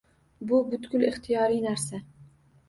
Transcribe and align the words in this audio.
Bu 0.51 0.61
butkul 0.71 1.05
ixtiyoriy 1.09 1.61
narsa. 1.67 2.01